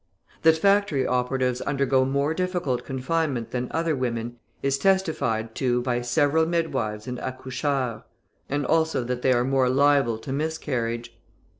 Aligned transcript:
That 0.41 0.57
factory 0.57 1.05
operatives 1.05 1.61
undergo 1.61 2.05
more 2.05 2.33
difficult 2.33 2.83
confinement 2.83 3.51
than 3.51 3.67
other 3.69 3.95
women 3.95 4.37
is 4.63 4.79
testified 4.79 5.53
to 5.57 5.79
by 5.83 6.01
several 6.01 6.47
midwives 6.47 7.05
and 7.05 7.19
accoucheurs, 7.19 8.01
and 8.49 8.65
also 8.65 9.03
that 9.03 9.21
they 9.21 9.31
are 9.31 9.43
more 9.43 9.69
liable 9.69 10.17
to 10.17 10.33
miscarriage. 10.33 11.15